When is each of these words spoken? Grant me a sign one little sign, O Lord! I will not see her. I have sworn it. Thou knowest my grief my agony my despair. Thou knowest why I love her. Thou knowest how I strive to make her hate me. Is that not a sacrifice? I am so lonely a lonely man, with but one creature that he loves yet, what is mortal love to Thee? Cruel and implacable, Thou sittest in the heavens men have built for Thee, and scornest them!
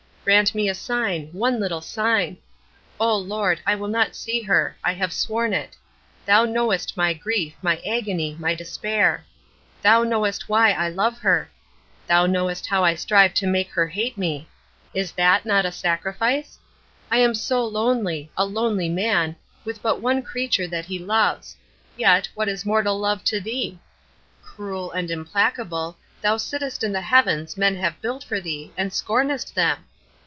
Grant 0.23 0.53
me 0.53 0.69
a 0.69 0.75
sign 0.75 1.29
one 1.31 1.59
little 1.59 1.81
sign, 1.81 2.37
O 2.99 3.17
Lord! 3.17 3.59
I 3.65 3.73
will 3.73 3.87
not 3.87 4.15
see 4.15 4.41
her. 4.43 4.77
I 4.83 4.93
have 4.93 5.11
sworn 5.11 5.51
it. 5.51 5.75
Thou 6.27 6.45
knowest 6.45 6.95
my 6.95 7.15
grief 7.15 7.55
my 7.63 7.77
agony 7.83 8.37
my 8.39 8.53
despair. 8.53 9.25
Thou 9.81 10.03
knowest 10.03 10.47
why 10.47 10.73
I 10.73 10.89
love 10.89 11.17
her. 11.21 11.49
Thou 12.07 12.27
knowest 12.27 12.67
how 12.67 12.83
I 12.83 12.93
strive 12.93 13.33
to 13.33 13.47
make 13.47 13.71
her 13.71 13.87
hate 13.87 14.15
me. 14.15 14.47
Is 14.93 15.11
that 15.13 15.43
not 15.43 15.65
a 15.65 15.71
sacrifice? 15.71 16.59
I 17.09 17.17
am 17.17 17.33
so 17.33 17.65
lonely 17.65 18.29
a 18.37 18.45
lonely 18.45 18.89
man, 18.89 19.35
with 19.65 19.81
but 19.81 20.01
one 20.01 20.21
creature 20.21 20.67
that 20.67 20.85
he 20.85 20.99
loves 20.99 21.55
yet, 21.97 22.29
what 22.35 22.47
is 22.47 22.63
mortal 22.63 22.99
love 22.99 23.23
to 23.23 23.41
Thee? 23.41 23.79
Cruel 24.43 24.91
and 24.91 25.09
implacable, 25.09 25.97
Thou 26.21 26.37
sittest 26.37 26.83
in 26.83 26.93
the 26.93 27.01
heavens 27.01 27.57
men 27.57 27.75
have 27.77 27.99
built 28.03 28.23
for 28.23 28.39
Thee, 28.39 28.71
and 28.77 28.93
scornest 28.93 29.55
them! 29.55 29.87